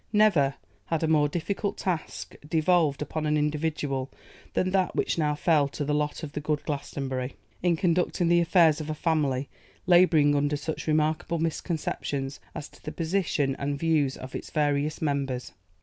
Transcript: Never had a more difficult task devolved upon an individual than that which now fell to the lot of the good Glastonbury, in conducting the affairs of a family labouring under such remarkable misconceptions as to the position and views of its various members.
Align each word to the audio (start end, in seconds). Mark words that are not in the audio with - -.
Never 0.13 0.55
had 0.87 1.03
a 1.03 1.07
more 1.07 1.29
difficult 1.29 1.77
task 1.77 2.33
devolved 2.49 3.03
upon 3.03 3.27
an 3.27 3.37
individual 3.37 4.09
than 4.55 4.71
that 4.71 4.95
which 4.95 5.19
now 5.19 5.35
fell 5.35 5.67
to 5.67 5.85
the 5.85 5.93
lot 5.93 6.23
of 6.23 6.31
the 6.31 6.39
good 6.39 6.63
Glastonbury, 6.63 7.35
in 7.61 7.75
conducting 7.75 8.27
the 8.27 8.39
affairs 8.41 8.81
of 8.81 8.89
a 8.89 8.95
family 8.95 9.47
labouring 9.85 10.33
under 10.33 10.57
such 10.57 10.87
remarkable 10.87 11.37
misconceptions 11.37 12.39
as 12.55 12.67
to 12.69 12.81
the 12.83 12.91
position 12.91 13.55
and 13.57 13.77
views 13.77 14.17
of 14.17 14.33
its 14.33 14.49
various 14.49 15.03
members. 15.03 15.51